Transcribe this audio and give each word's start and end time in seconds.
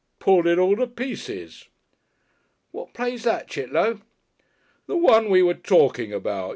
"Pulled 0.17 0.47
it 0.47 0.57
all 0.57 0.75
to 0.77 0.87
pieces." 0.87 1.67
"What 2.71 2.91
play's 2.95 3.21
that, 3.23 3.47
Chit'low?" 3.47 4.01
"The 4.87 4.97
one 4.97 5.29
we 5.29 5.43
were 5.43 5.53
talking 5.53 6.11
about. 6.11 6.49